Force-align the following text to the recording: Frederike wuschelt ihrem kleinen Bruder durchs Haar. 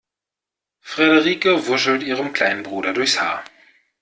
Frederike 0.81 1.67
wuschelt 1.67 2.01
ihrem 2.01 2.33
kleinen 2.33 2.63
Bruder 2.63 2.91
durchs 2.91 3.21
Haar. 3.21 3.43